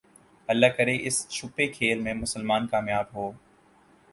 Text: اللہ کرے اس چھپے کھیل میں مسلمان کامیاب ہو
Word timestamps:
اللہ 0.49 0.69
کرے 0.77 0.95
اس 1.07 1.17
چھپے 1.29 1.67
کھیل 1.67 1.99
میں 1.99 2.13
مسلمان 2.13 2.67
کامیاب 2.67 3.15
ہو 3.15 3.31